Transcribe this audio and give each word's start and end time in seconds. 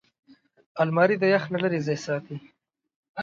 الماري 0.81 1.15
د 1.19 1.23
یخ 1.33 1.43
نه 1.53 1.57
لېرې 1.61 1.79
ځای 1.87 1.97
ساتي 2.05 2.37